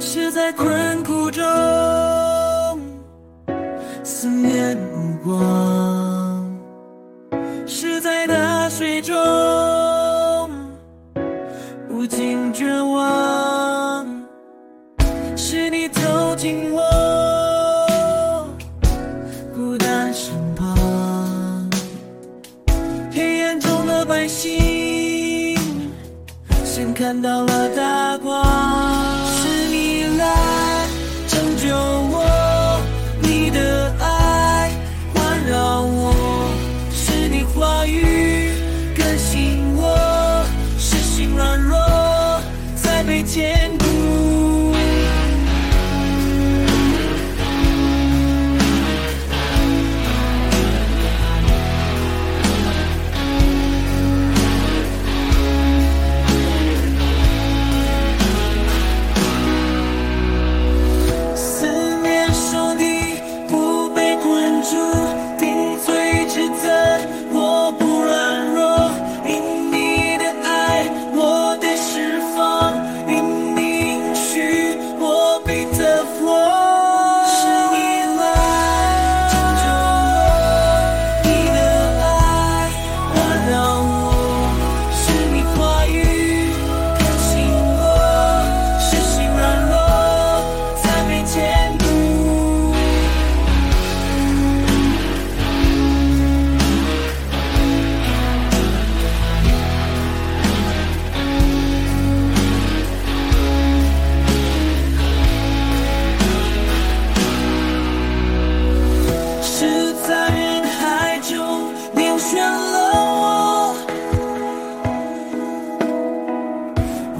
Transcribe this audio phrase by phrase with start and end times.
[0.00, 1.42] 是在困苦中
[4.04, 6.58] 思念目光，
[7.66, 9.14] 是在大水中
[11.90, 14.06] 无尽绝望，
[15.36, 18.48] 是你走进我
[19.54, 21.68] 孤单身旁，
[23.12, 25.58] 黑暗中的百姓
[26.64, 27.58] 先看到了。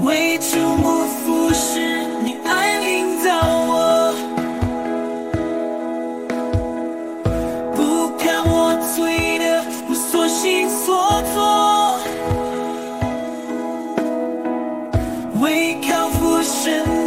[0.09, 1.79] 为求莫负是
[2.23, 3.29] 你爱领导
[3.67, 4.11] 我，
[7.75, 11.99] 不看我醉的我所行所作，
[15.41, 16.98] 为靠父神。